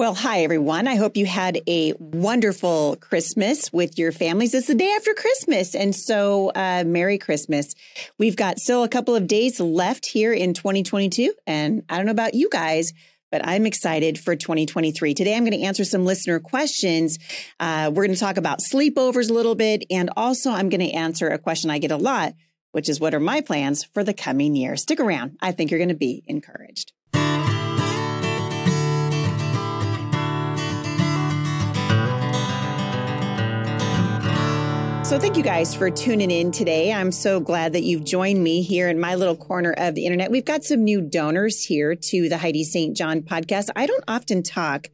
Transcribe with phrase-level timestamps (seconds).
[0.00, 0.88] Well, hi, everyone.
[0.88, 4.54] I hope you had a wonderful Christmas with your families.
[4.54, 5.74] It's the day after Christmas.
[5.74, 7.74] And so, uh, Merry Christmas.
[8.16, 11.34] We've got still a couple of days left here in 2022.
[11.46, 12.94] And I don't know about you guys,
[13.30, 15.12] but I'm excited for 2023.
[15.12, 17.18] Today, I'm going to answer some listener questions.
[17.60, 19.84] Uh, we're going to talk about sleepovers a little bit.
[19.90, 22.32] And also, I'm going to answer a question I get a lot,
[22.72, 24.76] which is what are my plans for the coming year?
[24.76, 25.36] Stick around.
[25.42, 26.94] I think you're going to be encouraged.
[35.10, 36.92] So, thank you guys for tuning in today.
[36.92, 40.30] I'm so glad that you've joined me here in my little corner of the internet.
[40.30, 42.96] We've got some new donors here to the Heidi St.
[42.96, 43.70] John podcast.
[43.74, 44.86] I don't often talk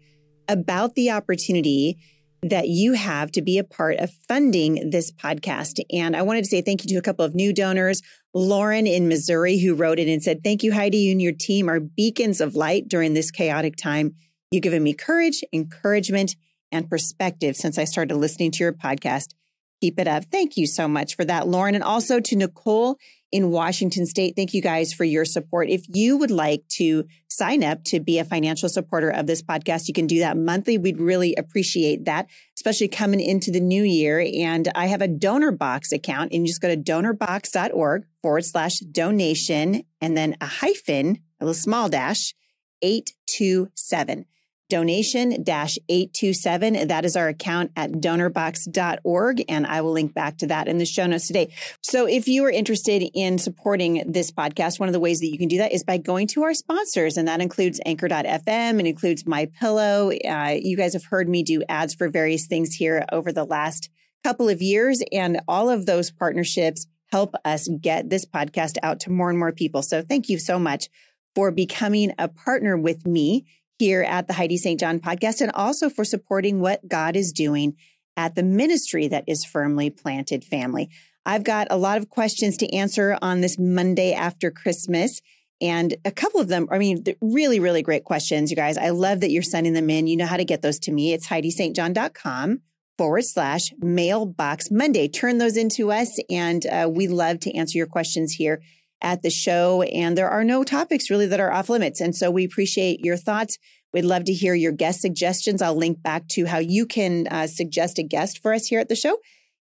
[0.48, 1.98] about the opportunity
[2.42, 5.80] that you have to be a part of funding this podcast.
[5.92, 8.00] And I wanted to say thank you to a couple of new donors.
[8.32, 10.96] Lauren in Missouri, who wrote it and said, Thank you, Heidi.
[10.96, 14.14] You and your team are beacons of light during this chaotic time.
[14.50, 16.36] You've given me courage, encouragement,
[16.72, 19.34] and perspective since I started listening to your podcast.
[19.80, 20.24] Keep it up.
[20.24, 21.74] Thank you so much for that, Lauren.
[21.74, 22.98] And also to Nicole
[23.32, 24.34] in Washington State.
[24.36, 25.68] Thank you guys for your support.
[25.68, 29.88] If you would like to sign up to be a financial supporter of this podcast,
[29.88, 30.78] you can do that monthly.
[30.78, 34.26] We'd really appreciate that, especially coming into the new year.
[34.40, 38.78] And I have a donor box account and you just go to donorbox.org forward slash
[38.78, 42.34] donation and then a hyphen, a little small dash,
[42.80, 44.24] 827
[44.68, 46.88] donation dash 827.
[46.88, 49.44] That is our account at donorbox.org.
[49.48, 51.52] And I will link back to that in the show notes today.
[51.82, 55.38] So if you are interested in supporting this podcast, one of the ways that you
[55.38, 57.16] can do that is by going to our sponsors.
[57.16, 60.10] And that includes anchor.fm and includes my pillow.
[60.10, 63.90] Uh, you guys have heard me do ads for various things here over the last
[64.24, 65.02] couple of years.
[65.12, 69.52] And all of those partnerships help us get this podcast out to more and more
[69.52, 69.82] people.
[69.82, 70.88] So thank you so much
[71.34, 73.44] for becoming a partner with me
[73.78, 74.78] here at the Heidi St.
[74.80, 77.76] John podcast and also for supporting what God is doing
[78.16, 80.88] at the ministry that is firmly planted family.
[81.26, 85.20] I've got a lot of questions to answer on this Monday after Christmas.
[85.60, 88.78] And a couple of them, I mean, really, really great questions, you guys.
[88.78, 90.06] I love that you're sending them in.
[90.06, 91.12] You know how to get those to me.
[91.12, 92.60] It's HeidiSt.John.com
[92.96, 95.08] forward slash mailbox Monday.
[95.08, 96.18] Turn those into us.
[96.30, 98.60] And uh, we love to answer your questions here
[99.02, 99.82] at the show.
[99.82, 102.00] And there are no topics really that are off limits.
[102.00, 103.58] And so we appreciate your thoughts.
[103.92, 105.62] We'd love to hear your guest suggestions.
[105.62, 108.88] I'll link back to how you can uh, suggest a guest for us here at
[108.88, 109.18] the show.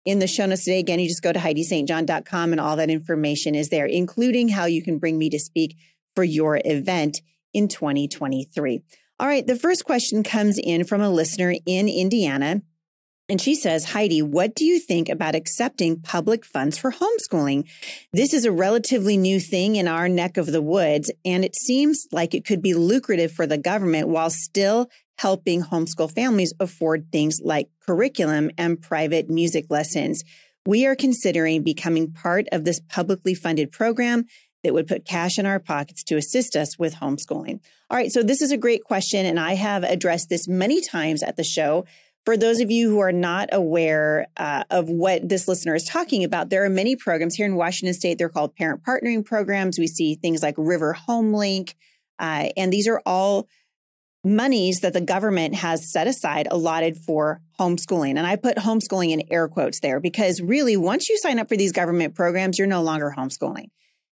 [0.06, 3.56] In the show notes today, again, you just go to HeidiSt.John.com and all that information
[3.56, 5.78] is there, including how you can bring me to speak
[6.16, 7.22] for your event
[7.54, 8.82] in 2023.
[9.20, 12.62] All right, the first question comes in from a listener in Indiana.
[13.30, 17.70] And she says, Heidi, what do you think about accepting public funds for homeschooling?
[18.12, 22.06] This is a relatively new thing in our neck of the woods, and it seems
[22.12, 24.90] like it could be lucrative for the government while still
[25.20, 30.24] helping homeschool families afford things like curriculum and private music lessons.
[30.66, 34.26] We are considering becoming part of this publicly funded program
[34.64, 37.60] that would put cash in our pockets to assist us with homeschooling.
[37.90, 41.22] All right, so this is a great question, and I have addressed this many times
[41.22, 41.86] at the show.
[42.26, 46.24] For those of you who are not aware uh, of what this listener is talking
[46.24, 48.18] about, there are many programs here in Washington State.
[48.18, 49.78] They're called parent partnering programs.
[49.78, 51.74] We see things like River HomeLink,
[52.20, 53.48] uh, and these are all
[54.24, 58.12] monies that the government has set aside allotted for homeschooling.
[58.18, 61.58] And I put homeschooling in air quotes there because really, once you sign up for
[61.58, 63.68] these government programs, you're no longer homeschooling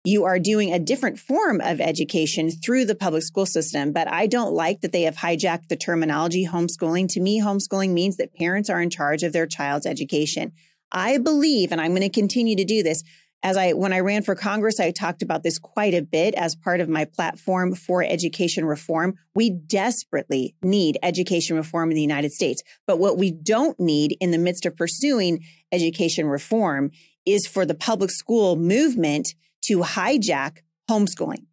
[0.06, 3.92] you are doing a different form of education through the public school system.
[3.92, 7.08] But I don't like that they have hijacked the terminology homeschooling.
[7.10, 10.52] To me, homeschooling means that parents are in charge of their child's education.
[10.92, 13.04] I believe, and I'm going to continue to do this,
[13.44, 16.56] as I when I ran for Congress, I talked about this quite a bit as
[16.56, 19.16] part of my platform for education reform.
[19.36, 22.64] We desperately need education reform in the United States.
[22.88, 26.90] But what we don't need in the midst of pursuing education reform
[27.26, 29.36] is for the public school movement
[29.68, 30.60] to hijack
[30.90, 31.46] homeschooling.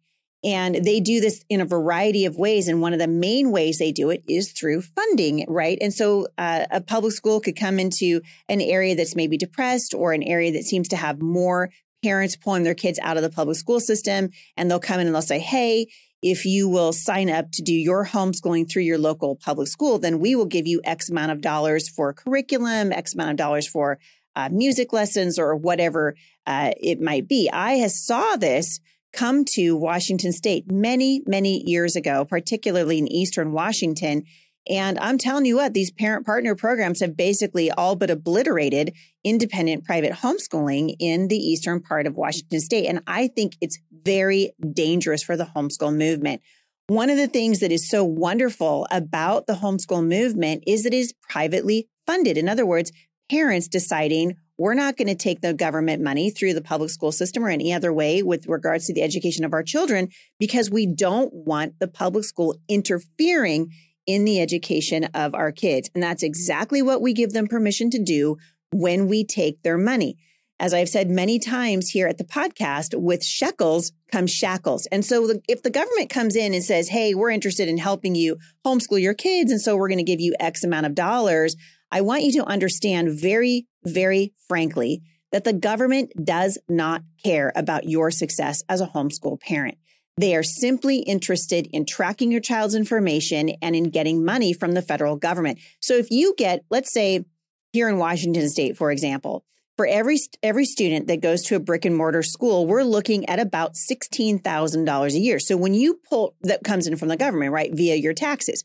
[0.43, 2.67] And they do this in a variety of ways.
[2.67, 5.77] And one of the main ways they do it is through funding, right?
[5.79, 10.11] And so uh, a public school could come into an area that's maybe depressed or
[10.11, 11.69] an area that seems to have more
[12.03, 14.31] parents pulling their kids out of the public school system.
[14.57, 15.87] And they'll come in and they'll say, hey,
[16.21, 20.19] if you will sign up to do your homeschooling through your local public school, then
[20.19, 23.99] we will give you X amount of dollars for curriculum, X amount of dollars for
[24.35, 26.15] uh, music lessons or whatever
[26.45, 27.49] uh, it might be.
[27.51, 28.79] I saw this
[29.13, 34.23] come to Washington State many, many years ago, particularly in Eastern Washington.
[34.67, 38.93] And I'm telling you what, these parent partner programs have basically all but obliterated
[39.23, 42.87] independent private homeschooling in the eastern part of Washington state.
[42.87, 46.41] And I think it's very dangerous for the homeschool movement.
[46.87, 50.97] One of the things that is so wonderful about the homeschool movement is that it
[50.97, 52.37] is privately funded.
[52.37, 52.91] In other words,
[53.29, 57.43] parents deciding we're not going to take the government money through the public school system
[57.43, 60.09] or any other way with regards to the education of our children
[60.39, 63.71] because we don't want the public school interfering
[64.05, 65.89] in the education of our kids.
[65.93, 68.37] And that's exactly what we give them permission to do
[68.71, 70.17] when we take their money.
[70.59, 74.85] As I've said many times here at the podcast, with shekels come shackles.
[74.91, 78.37] And so if the government comes in and says, Hey, we're interested in helping you
[78.65, 79.51] homeschool your kids.
[79.51, 81.55] And so we're going to give you X amount of dollars.
[81.93, 87.87] I want you to understand very, very frankly that the government does not care about
[87.87, 89.77] your success as a homeschool parent.
[90.17, 94.81] They are simply interested in tracking your child's information and in getting money from the
[94.81, 95.59] federal government.
[95.81, 97.25] So if you get, let's say
[97.73, 99.45] here in Washington state, for example,
[99.77, 103.39] for every every student that goes to a brick and mortar school, we're looking at
[103.39, 105.39] about $16,000 a year.
[105.39, 108.63] So when you pull that comes in from the government, right, via your taxes.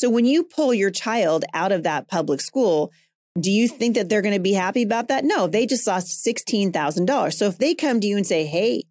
[0.00, 2.90] So when you pull your child out of that public school,
[3.38, 5.26] do you think that they're going to be happy about that?
[5.26, 7.34] No, they just lost $16,000.
[7.34, 8.84] So if they come to you and say, "Hey,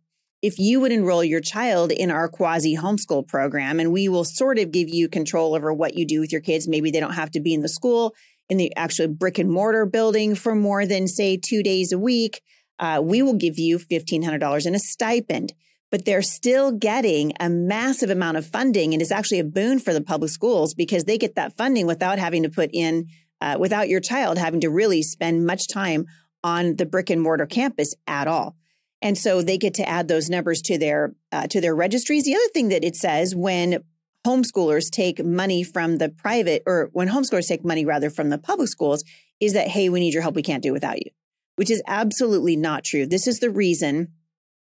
[0.43, 4.59] if you would enroll your child in our quasi homeschool program and we will sort
[4.59, 7.31] of give you control over what you do with your kids, maybe they don't have
[7.31, 8.13] to be in the school
[8.47, 12.43] in the actual brick and mortar building for more than say two days a week,
[12.77, 15.53] uh, we will give you $1,500 in a stipend.
[15.91, 19.93] But they're still getting a massive amount of funding and it's actually a boon for
[19.93, 23.07] the public schools because they get that funding without having to put in,
[23.41, 26.05] uh, without your child having to really spend much time
[26.43, 28.55] on the brick and mortar campus at all.
[29.01, 32.25] And so they get to add those numbers to their uh, to their registries.
[32.25, 33.83] The other thing that it says when
[34.27, 38.67] homeschoolers take money from the private or when homeschoolers take money rather from the public
[38.67, 39.03] schools
[39.39, 40.35] is that, hey, we need your help.
[40.35, 41.11] We can't do without you,
[41.55, 43.05] which is absolutely not true.
[43.05, 44.09] This is the reason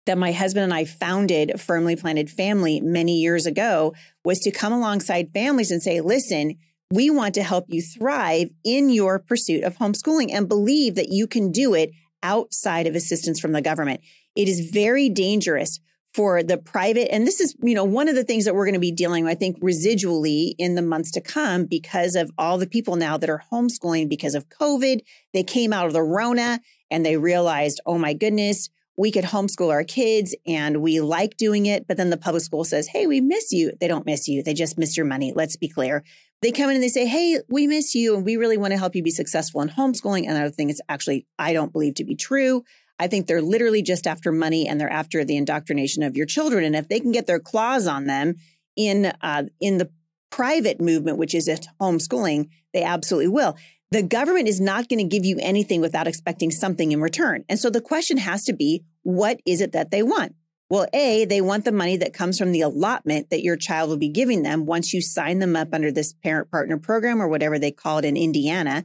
[0.06, 3.94] that my husband and I founded Firmly Planted Family many years ago
[4.26, 6.56] was to come alongside families and say, listen,
[6.92, 11.26] we want to help you thrive in your pursuit of homeschooling and believe that you
[11.26, 11.92] can do it
[12.22, 14.02] outside of assistance from the government.
[14.36, 15.80] It is very dangerous
[16.14, 17.12] for the private.
[17.12, 19.24] And this is, you know, one of the things that we're going to be dealing
[19.24, 23.18] with, I think, residually in the months to come because of all the people now
[23.18, 25.02] that are homeschooling because of COVID.
[25.34, 26.60] They came out of the Rona
[26.92, 31.66] and they realized, oh my goodness, we could homeschool our kids and we like doing
[31.66, 31.88] it.
[31.88, 33.72] But then the public school says, hey, we miss you.
[33.80, 34.44] They don't miss you.
[34.44, 35.34] They just miss your money.
[35.36, 36.04] Let's be clear.
[36.42, 38.78] They come in and they say, hey, we miss you and we really want to
[38.78, 40.24] help you be successful in homeschooling.
[40.24, 42.64] And another thing is actually, I don't believe to be true.
[43.00, 46.64] I think they're literally just after money and they're after the indoctrination of your children.
[46.64, 48.36] And if they can get their claws on them
[48.76, 49.90] in uh, in the
[50.30, 53.56] private movement, which is at homeschooling, they absolutely will.
[53.94, 57.46] The government is not going to give you anything without expecting something in return.
[57.48, 60.34] And so the question has to be, what is it that they want?
[60.68, 63.98] Well, A, they want the money that comes from the allotment that your child will
[63.98, 67.60] be giving them once you sign them up under this parent partner program or whatever
[67.60, 68.84] they call it in Indiana.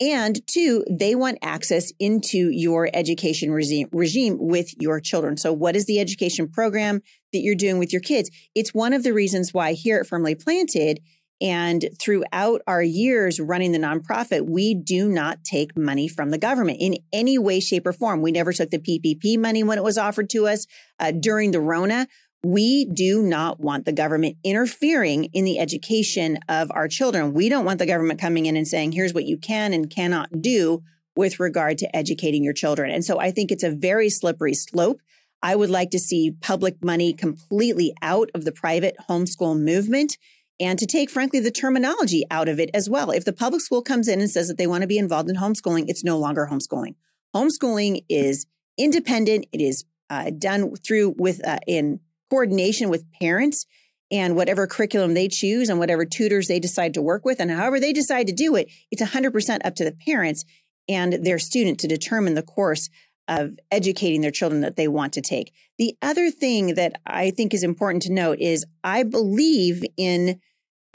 [0.00, 5.36] And two, they want access into your education regime, regime with your children.
[5.36, 7.02] So what is the education program
[7.32, 8.30] that you're doing with your kids?
[8.54, 11.00] It's one of the reasons why here at Firmly Planted
[11.40, 16.78] and throughout our years running the nonprofit, we do not take money from the government
[16.80, 18.22] in any way, shape, or form.
[18.22, 20.66] We never took the PPP money when it was offered to us
[20.98, 22.08] uh, during the Rona.
[22.44, 27.34] We do not want the government interfering in the education of our children.
[27.34, 30.40] We don't want the government coming in and saying, here's what you can and cannot
[30.40, 30.82] do
[31.16, 32.90] with regard to educating your children.
[32.90, 35.00] And so I think it's a very slippery slope.
[35.42, 40.16] I would like to see public money completely out of the private homeschool movement
[40.60, 43.10] and to take, frankly, the terminology out of it as well.
[43.10, 45.36] If the public school comes in and says that they want to be involved in
[45.36, 46.94] homeschooling, it's no longer homeschooling.
[47.34, 48.46] Homeschooling is
[48.76, 49.46] independent.
[49.52, 52.00] It is uh, done through with uh, in
[52.30, 53.66] coordination with parents
[54.10, 57.78] and whatever curriculum they choose and whatever tutors they decide to work with and however
[57.78, 60.44] they decide to do it, it's 100% up to the parents
[60.88, 62.88] and their student to determine the course
[63.28, 65.52] of educating their children that they want to take.
[65.76, 70.40] The other thing that I think is important to note is I believe in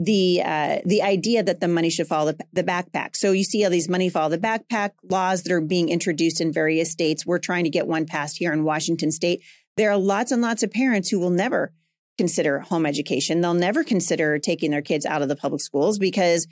[0.00, 3.16] the uh, the idea that the money should follow the, the backpack.
[3.16, 6.52] So you see all these money follow the backpack laws that are being introduced in
[6.52, 7.24] various states.
[7.24, 9.42] We're trying to get one passed here in Washington State
[9.76, 11.72] there are lots and lots of parents who will never
[12.16, 13.40] consider home education.
[13.40, 16.46] They'll never consider taking their kids out of the public schools because,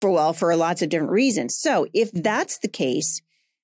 [0.00, 1.56] for well, for lots of different reasons.
[1.56, 3.20] So if that's the case,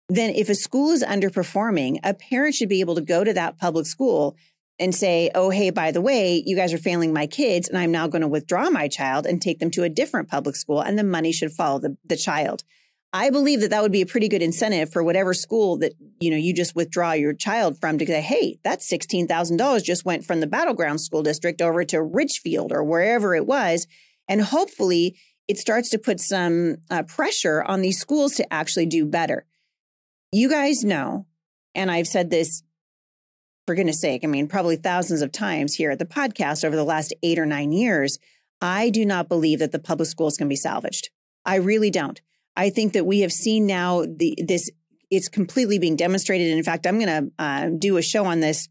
[0.08, 3.58] then if a school is underperforming, a parent should be able to go to that
[3.58, 4.36] public school
[4.80, 7.92] and say, oh, hey, by the way, you guys are failing my kids, and I'm
[7.92, 10.98] now going to withdraw my child and take them to a different public school, and
[10.98, 12.64] the money should follow the, the child.
[13.12, 16.30] I believe that that would be a pretty good incentive for whatever school that you
[16.30, 20.04] know you just withdraw your child from to say, hey, that sixteen thousand dollars just
[20.04, 23.86] went from the Battle Ground school district over to Ridgefield or wherever it was,
[24.28, 25.18] and hopefully
[25.48, 29.44] it starts to put some uh, pressure on these schools to actually do better.
[30.30, 31.26] You guys know,
[31.74, 32.62] and I've said this
[33.70, 36.82] for goodness sake, I mean, probably thousands of times here at the podcast over the
[36.82, 38.18] last eight or nine years.
[38.60, 41.08] I do not believe that the public schools can be salvaged.
[41.44, 42.20] I really don't.
[42.56, 44.70] I think that we have seen now the this
[45.08, 46.48] it's completely being demonstrated.
[46.48, 48.68] And in fact, I'm going to uh, do a show on this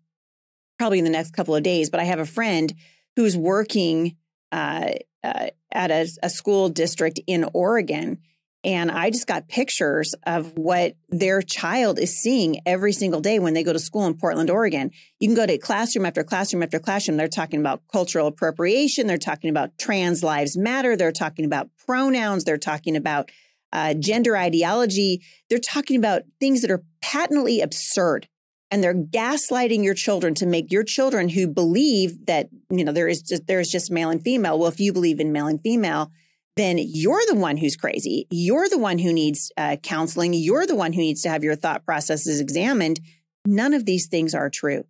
[0.77, 1.89] probably in the next couple of days.
[1.89, 2.73] But I have a friend
[3.15, 4.17] who's working
[4.51, 8.17] uh, uh, at a, a school district in Oregon,
[8.63, 13.53] and I just got pictures of what their child is seeing every single day when
[13.53, 14.91] they go to school in Portland, Oregon.
[15.19, 17.15] You can go to classroom after classroom after classroom.
[17.15, 19.07] They're talking about cultural appropriation.
[19.07, 20.97] They're talking about trans lives matter.
[20.97, 22.43] They're talking about pronouns.
[22.43, 23.31] They're talking about
[23.71, 25.21] uh, gender ideology.
[25.49, 28.27] They're talking about things that are patently absurd.
[28.71, 33.07] And they're gaslighting your children to make your children who believe that, you know, there
[33.07, 34.59] is just, there is just male and female.
[34.59, 36.11] Well, if you believe in male and female,
[36.59, 38.27] then you're the one who's crazy.
[38.29, 40.33] You're the one who needs uh, counseling.
[40.33, 42.99] You're the one who needs to have your thought processes examined.
[43.45, 44.85] None of these things are true.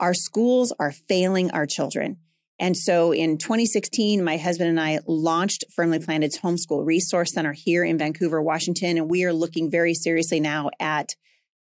[0.00, 2.18] Our schools are failing our children.
[2.58, 7.84] And so in 2016, my husband and I launched Firmly Planted's Homeschool Resource Center here
[7.84, 8.96] in Vancouver, Washington.
[8.96, 11.14] And we are looking very seriously now at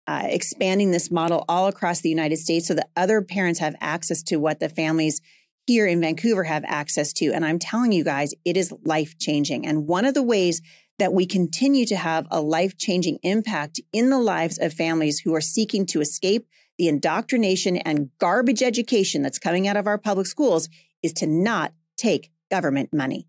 [0.07, 4.23] uh, expanding this model all across the United States so that other parents have access
[4.23, 5.21] to what the families
[5.67, 7.33] here in Vancouver have access to.
[7.33, 9.67] And I'm telling you guys, it is life changing.
[9.67, 10.61] And one of the ways
[10.99, 15.35] that we continue to have a life changing impact in the lives of families who
[15.35, 16.47] are seeking to escape
[16.79, 20.69] the indoctrination and garbage education that's coming out of our public schools
[21.03, 23.29] is to not take government money.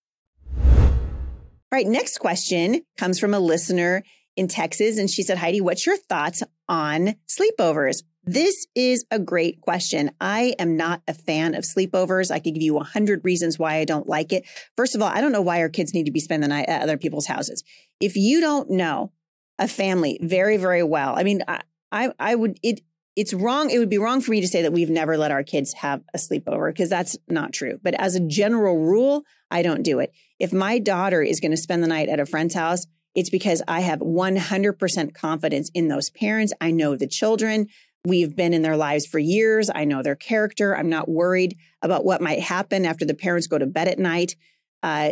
[1.73, 4.03] All right, next question comes from a listener
[4.35, 4.97] in Texas.
[4.97, 8.03] And she said, Heidi, what's your thoughts on sleepovers?
[8.25, 10.11] This is a great question.
[10.19, 12.29] I am not a fan of sleepovers.
[12.29, 14.45] I could give you a hundred reasons why I don't like it.
[14.75, 16.67] First of all, I don't know why our kids need to be spending the night
[16.67, 17.63] at other people's houses.
[18.01, 19.13] If you don't know
[19.57, 22.81] a family very, very well, I mean, I, I, I would, it,
[23.15, 23.69] it's wrong.
[23.69, 26.01] It would be wrong for me to say that we've never let our kids have
[26.13, 27.79] a sleepover because that's not true.
[27.81, 30.13] But as a general rule, I don't do it.
[30.39, 33.61] If my daughter is going to spend the night at a friend's house, it's because
[33.67, 36.53] I have 100% confidence in those parents.
[36.61, 37.67] I know the children.
[38.05, 39.69] We've been in their lives for years.
[39.73, 40.75] I know their character.
[40.75, 44.35] I'm not worried about what might happen after the parents go to bed at night.
[44.81, 45.11] Uh,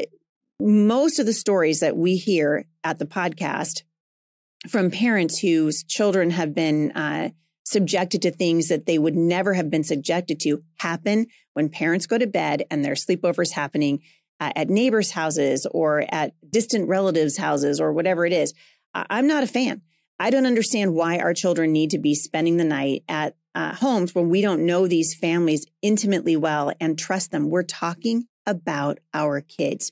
[0.59, 3.83] most of the stories that we hear at the podcast
[4.67, 7.29] from parents whose children have been uh,
[7.69, 12.17] subjected to things that they would never have been subjected to happen when parents go
[12.17, 14.01] to bed and their sleepovers happening
[14.39, 18.53] uh, at neighbors' houses or at distant relatives' houses or whatever it is.
[18.95, 19.83] I'm not a fan.
[20.19, 24.15] I don't understand why our children need to be spending the night at uh, homes
[24.15, 27.49] when we don't know these families intimately well and trust them.
[27.49, 29.91] We're talking about our kids.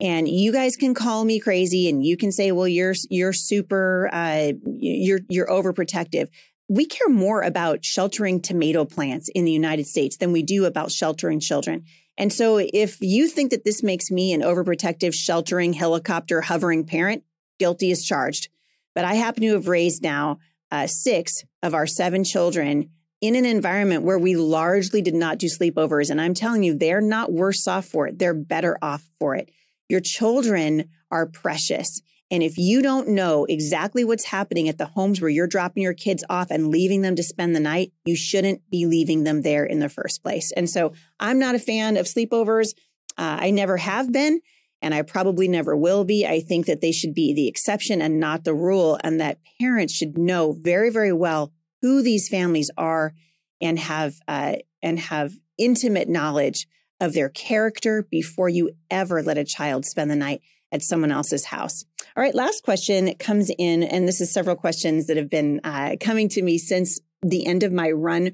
[0.00, 4.08] And you guys can call me crazy and you can say, well, you're, you're super,
[4.10, 6.28] uh, you're, you're overprotective
[6.70, 10.92] we care more about sheltering tomato plants in the United States than we do about
[10.92, 11.84] sheltering children.
[12.16, 17.24] And so if you think that this makes me an overprotective, sheltering, helicopter hovering parent,
[17.58, 18.50] guilty as charged.
[18.94, 20.38] But I happen to have raised now
[20.70, 25.48] uh, six of our seven children in an environment where we largely did not do
[25.48, 26.08] sleepovers.
[26.08, 28.20] And I'm telling you, they're not worse off for it.
[28.20, 29.50] They're better off for it.
[29.88, 32.00] Your children are precious.
[32.30, 35.94] And if you don't know exactly what's happening at the homes where you're dropping your
[35.94, 39.64] kids off and leaving them to spend the night, you shouldn't be leaving them there
[39.64, 40.52] in the first place.
[40.52, 42.74] And so I'm not a fan of sleepovers.
[43.18, 44.40] Uh, I never have been,
[44.80, 46.24] and I probably never will be.
[46.24, 49.92] I think that they should be the exception and not the rule, and that parents
[49.92, 53.12] should know very, very well who these families are
[53.60, 56.68] and have uh, and have intimate knowledge
[57.00, 61.46] of their character before you ever let a child spend the night at someone else's
[61.46, 61.84] house.
[62.16, 65.96] All right, last question comes in, and this is several questions that have been uh,
[66.00, 68.32] coming to me since the end of my run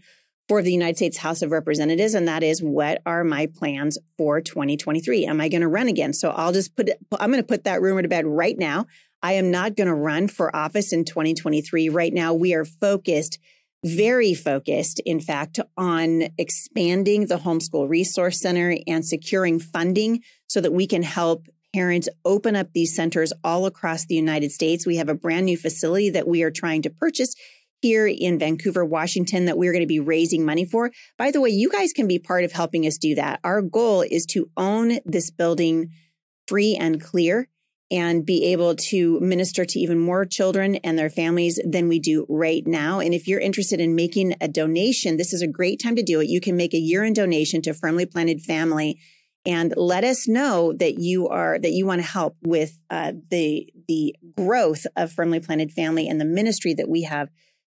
[0.49, 2.15] for the United States House of Representatives.
[2.15, 5.27] And that is what are my plans for 2023?
[5.27, 6.13] Am I going to run again?
[6.13, 8.87] So I'll just put, I'm going to put that rumor to bed right now.
[9.23, 11.89] I am not going to run for office in 2023.
[11.89, 13.39] Right now, we are focused,
[13.85, 20.73] very focused, in fact, on expanding the Homeschool Resource Center and securing funding so that
[20.73, 24.87] we can help parents open up these centers all across the United States.
[24.87, 27.35] We have a brand new facility that we are trying to purchase
[27.83, 30.91] here in Vancouver, Washington, that we're going to be raising money for.
[31.19, 33.41] By the way, you guys can be part of helping us do that.
[33.45, 35.91] Our goal is to own this building
[36.49, 37.47] free and clear
[37.91, 42.25] and be able to minister to even more children and their families than we do
[42.31, 43.01] right now.
[43.01, 46.21] And if you're interested in making a donation, this is a great time to do
[46.21, 46.29] it.
[46.29, 48.99] You can make a year in donation to Firmly Planted Family
[49.47, 53.73] and let us know that you are that you want to help with uh, the
[53.89, 57.29] the growth of Firmly Planted Family and the ministry that we have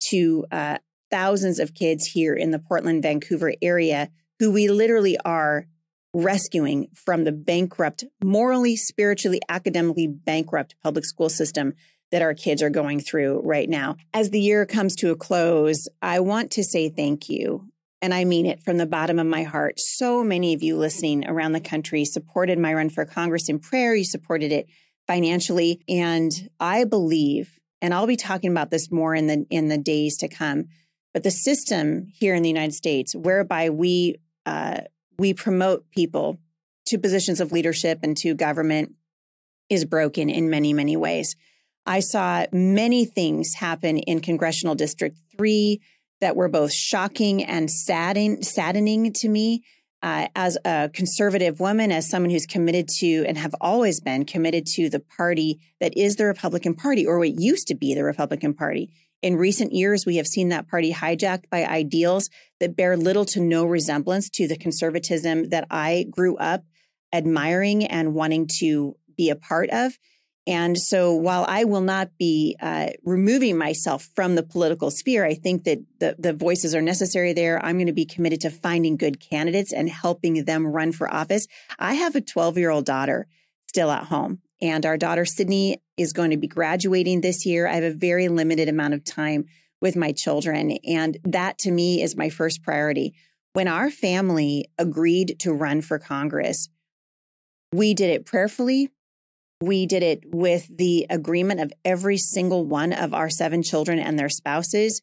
[0.09, 0.77] to uh,
[1.11, 4.09] thousands of kids here in the Portland, Vancouver area
[4.39, 5.67] who we literally are
[6.13, 11.73] rescuing from the bankrupt, morally, spiritually, academically bankrupt public school system
[12.11, 13.95] that our kids are going through right now.
[14.13, 17.69] As the year comes to a close, I want to say thank you.
[18.01, 19.79] And I mean it from the bottom of my heart.
[19.79, 23.93] So many of you listening around the country supported my run for Congress in prayer.
[23.93, 24.67] You supported it
[25.05, 25.81] financially.
[25.89, 30.17] And I believe, and I'll be talking about this more in the, in the days
[30.17, 30.65] to come,
[31.13, 34.15] but the system here in the United States, whereby we
[34.45, 34.81] uh,
[35.19, 36.39] we promote people
[36.87, 38.95] to positions of leadership and to government
[39.69, 41.35] is broken in many, many ways.
[41.85, 45.81] I saw many things happen in Congressional District 3
[46.21, 49.63] that were both shocking and sadden, saddening to me.
[50.01, 54.65] Uh, as a conservative woman, as someone who's committed to and have always been committed
[54.65, 58.53] to the party that is the Republican Party, or what used to be the Republican
[58.53, 58.89] Party.
[59.21, 62.29] In recent years, we have seen that party hijacked by ideals
[62.61, 66.63] that bear little to no resemblance to the conservatism that I grew up
[67.11, 69.97] admiring and wanting to be a part of.
[70.49, 75.35] And so while I will not be uh, removing myself from the political sphere, I
[75.35, 77.63] think that the, the voices are necessary there.
[77.63, 81.45] I'm going to be committed to finding good candidates and helping them run for office.
[81.77, 83.27] I have a 12 year old daughter
[83.67, 84.39] still at home.
[84.59, 87.67] And our daughter, Sydney, is going to be graduating this year.
[87.67, 89.45] I have a very limited amount of time
[89.79, 90.79] with my children.
[90.83, 93.13] And that to me is my first priority.
[93.53, 96.69] When our family agreed to run for Congress,
[97.71, 98.89] we did it prayerfully.
[99.61, 104.17] We did it with the agreement of every single one of our seven children and
[104.17, 105.01] their spouses.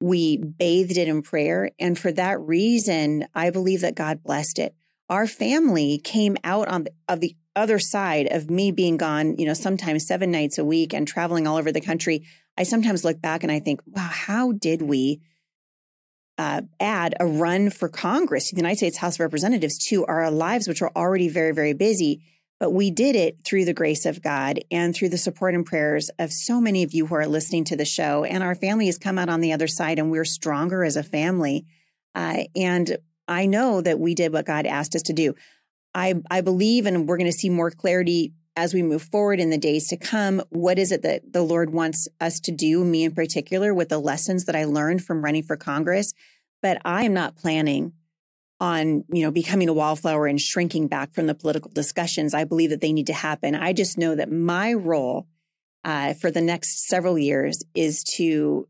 [0.00, 1.70] We bathed it in prayer.
[1.78, 4.74] And for that reason, I believe that God blessed it.
[5.08, 9.46] Our family came out on the, of the other side of me being gone, you
[9.46, 13.20] know, sometimes seven nights a week and traveling all over the country, I sometimes look
[13.20, 15.20] back and I think, wow, how did we
[16.36, 20.66] uh, add a run for Congress, the United States House of Representatives, to our lives,
[20.66, 22.22] which are already very, very busy?
[22.64, 26.08] But we did it through the grace of God and through the support and prayers
[26.18, 28.24] of so many of you who are listening to the show.
[28.24, 31.02] And our family has come out on the other side and we're stronger as a
[31.02, 31.66] family.
[32.14, 32.96] Uh, and
[33.28, 35.34] I know that we did what God asked us to do.
[35.94, 39.50] I, I believe, and we're going to see more clarity as we move forward in
[39.50, 40.40] the days to come.
[40.48, 43.98] What is it that the Lord wants us to do, me in particular, with the
[43.98, 46.14] lessons that I learned from running for Congress?
[46.62, 47.92] But I am not planning
[48.60, 52.34] on, you know, becoming a wallflower and shrinking back from the political discussions.
[52.34, 53.54] I believe that they need to happen.
[53.54, 55.26] I just know that my role
[55.84, 58.68] uh, for the next several years is to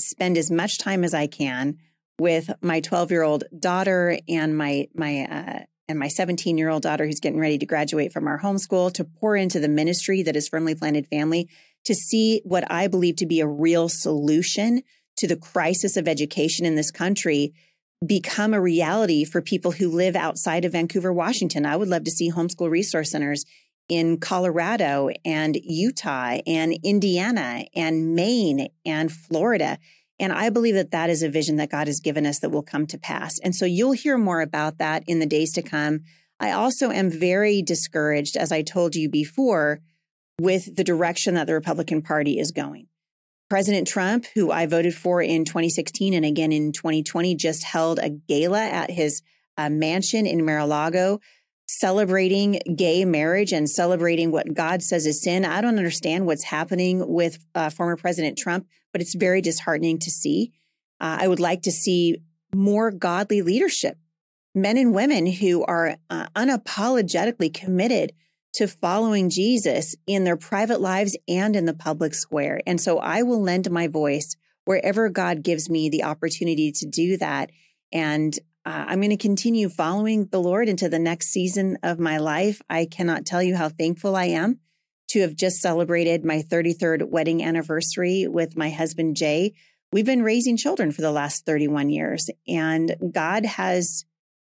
[0.00, 1.78] spend as much time as I can
[2.18, 6.82] with my 12 year old daughter and my my uh, and my 17 year old
[6.82, 10.36] daughter who's getting ready to graduate from our homeschool to pour into the ministry that
[10.36, 11.48] is firmly planted family
[11.84, 14.82] to see what I believe to be a real solution
[15.18, 17.54] to the crisis of education in this country
[18.04, 21.64] become a reality for people who live outside of Vancouver, Washington.
[21.64, 23.44] I would love to see homeschool resource centers
[23.88, 29.78] in Colorado and Utah and Indiana and Maine and Florida
[30.18, 32.62] and I believe that that is a vision that God has given us that will
[32.62, 33.38] come to pass.
[33.40, 36.00] And so you'll hear more about that in the days to come.
[36.40, 39.80] I also am very discouraged, as I told you before,
[40.40, 42.88] with the direction that the Republican Party is going.
[43.48, 48.10] President Trump, who I voted for in 2016 and again in 2020, just held a
[48.10, 49.22] gala at his
[49.56, 51.20] uh, mansion in Mar-a-Lago
[51.68, 55.44] celebrating gay marriage and celebrating what God says is sin.
[55.44, 60.10] I don't understand what's happening with uh, former President Trump, but it's very disheartening to
[60.10, 60.52] see.
[61.00, 62.18] Uh, I would like to see
[62.54, 63.98] more godly leadership,
[64.54, 68.12] men and women who are uh, unapologetically committed
[68.56, 72.60] to following Jesus in their private lives and in the public square.
[72.66, 77.16] And so I will lend my voice wherever God gives me the opportunity to do
[77.18, 77.50] that
[77.92, 82.18] And uh, I'm going to continue following the Lord into the next season of my
[82.18, 82.60] life.
[82.68, 84.58] I cannot tell you how thankful I am
[85.10, 89.54] to have just celebrated my 33rd wedding anniversary with my husband, Jay.
[89.92, 94.04] We've been raising children for the last 31 years, and God has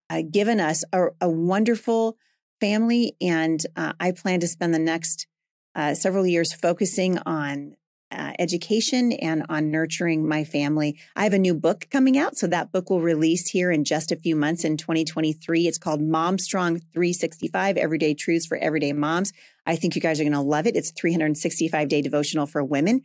[0.09, 2.16] uh, given us a, a, wonderful
[2.61, 3.16] family.
[3.21, 5.27] And uh, I plan to spend the next
[5.75, 7.77] uh, several years focusing on
[8.11, 10.99] uh, education and on nurturing my family.
[11.16, 12.37] I have a new book coming out.
[12.37, 15.66] So that book will release here in just a few months in 2023.
[15.66, 19.33] It's called Mom Strong 365 Everyday Truths for Everyday Moms.
[19.66, 20.77] I think you guys are going to love it.
[20.77, 23.03] It's 365 day devotional for women.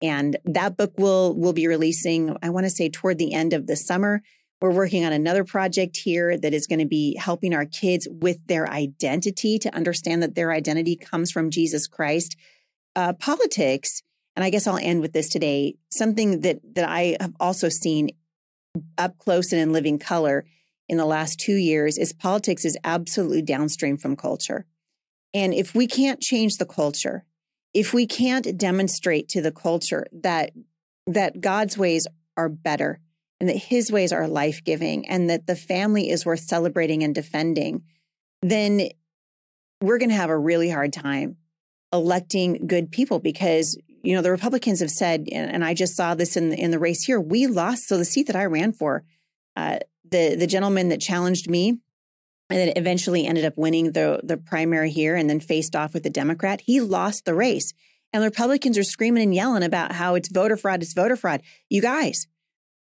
[0.00, 3.66] And that book will, will be releasing, I want to say toward the end of
[3.66, 4.22] the summer.
[4.64, 8.38] We're working on another project here that is going to be helping our kids with
[8.46, 12.34] their identity to understand that their identity comes from Jesus Christ.
[12.96, 14.00] Uh, politics
[14.34, 15.74] and I guess I'll end with this today.
[15.90, 18.12] Something that that I have also seen
[18.96, 20.46] up close and in living color
[20.88, 24.64] in the last two years is politics is absolutely downstream from culture.
[25.34, 27.26] And if we can't change the culture,
[27.74, 30.52] if we can't demonstrate to the culture that
[31.06, 33.00] that God's ways are better
[33.44, 37.82] and that his ways are life-giving and that the family is worth celebrating and defending,
[38.40, 38.88] then
[39.82, 41.36] we're going to have a really hard time
[41.92, 46.36] electing good people because you know, the Republicans have said, and I just saw this
[46.36, 47.88] in the, in the race here, we lost.
[47.88, 49.02] So the seat that I ran for,
[49.56, 49.78] uh,
[50.10, 51.78] the the gentleman that challenged me,
[52.50, 56.02] and then eventually ended up winning the the primary here, and then faced off with
[56.02, 57.72] the Democrat, he lost the race.
[58.12, 61.42] And the Republicans are screaming and yelling about how it's voter fraud, it's voter fraud.
[61.70, 62.28] You guys,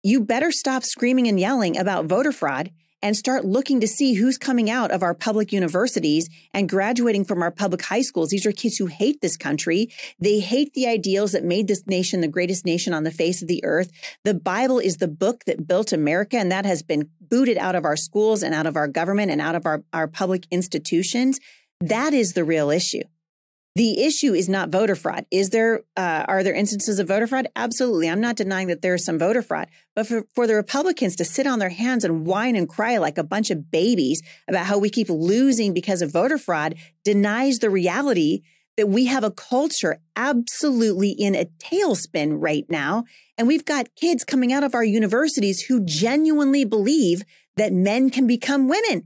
[0.03, 4.37] you better stop screaming and yelling about voter fraud and start looking to see who's
[4.37, 8.29] coming out of our public universities and graduating from our public high schools.
[8.29, 9.89] These are kids who hate this country.
[10.19, 13.47] They hate the ideals that made this nation the greatest nation on the face of
[13.47, 13.91] the earth.
[14.23, 17.83] The Bible is the book that built America, and that has been booted out of
[17.83, 21.39] our schools and out of our government and out of our, our public institutions.
[21.81, 23.03] That is the real issue.
[23.75, 25.25] The issue is not voter fraud.
[25.31, 27.47] Is there, uh, are there instances of voter fraud?
[27.55, 28.07] Absolutely.
[28.07, 31.25] I'm not denying that there is some voter fraud, but for, for the Republicans to
[31.25, 34.77] sit on their hands and whine and cry like a bunch of babies about how
[34.77, 38.43] we keep losing because of voter fraud denies the reality
[38.77, 43.05] that we have a culture absolutely in a tailspin right now.
[43.39, 47.23] And we've got kids coming out of our universities who genuinely believe
[47.55, 49.05] that men can become women.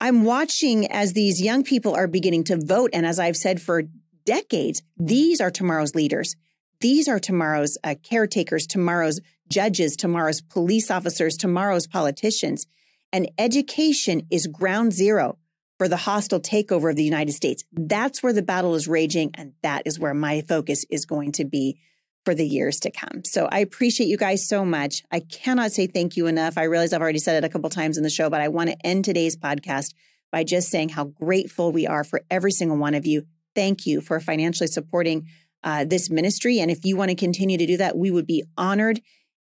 [0.00, 2.90] I'm watching as these young people are beginning to vote.
[2.92, 3.84] And as I've said for
[4.24, 6.36] decades, these are tomorrow's leaders.
[6.80, 12.66] These are tomorrow's uh, caretakers, tomorrow's judges, tomorrow's police officers, tomorrow's politicians.
[13.12, 15.38] And education is ground zero
[15.78, 17.64] for the hostile takeover of the United States.
[17.72, 19.30] That's where the battle is raging.
[19.34, 21.78] And that is where my focus is going to be
[22.24, 23.22] for the years to come.
[23.24, 25.02] So I appreciate you guys so much.
[25.10, 26.56] I cannot say thank you enough.
[26.56, 28.70] I realize I've already said it a couple times in the show, but I want
[28.70, 29.94] to end today's podcast
[30.32, 33.24] by just saying how grateful we are for every single one of you.
[33.54, 35.28] Thank you for financially supporting
[35.62, 36.58] uh, this ministry.
[36.60, 39.00] And if you want to continue to do that, we would be honored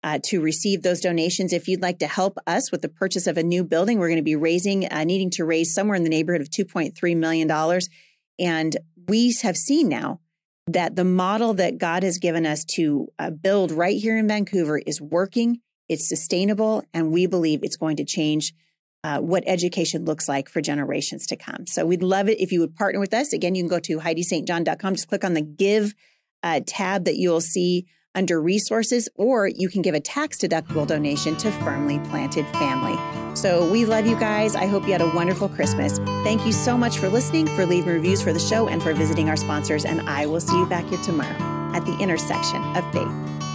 [0.03, 1.51] uh, to receive those donations.
[1.51, 4.17] If you'd like to help us with the purchase of a new building, we're going
[4.17, 7.81] to be raising, uh, needing to raise somewhere in the neighborhood of $2.3 million.
[8.39, 10.21] And we have seen now
[10.67, 14.77] that the model that God has given us to uh, build right here in Vancouver
[14.77, 18.53] is working, it's sustainable, and we believe it's going to change
[19.03, 21.65] uh, what education looks like for generations to come.
[21.65, 23.31] So we'd love it if you would partner with us.
[23.31, 25.93] Again, you can go to HeidiSt.John.com, just click on the Give
[26.43, 31.37] uh, tab that you'll see under resources, or you can give a tax deductible donation
[31.37, 32.97] to Firmly Planted Family.
[33.35, 34.55] So we love you guys.
[34.55, 35.99] I hope you had a wonderful Christmas.
[36.23, 39.29] Thank you so much for listening, for leaving reviews for the show, and for visiting
[39.29, 39.85] our sponsors.
[39.85, 41.37] And I will see you back here tomorrow
[41.75, 43.46] at the intersection of faith